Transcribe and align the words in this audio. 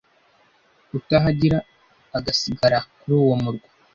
utahagíra 0.97 1.57
agasigara 2.17 2.77
kuri 2.99 3.13
uwo 3.21 3.35
murwa 3.41 3.67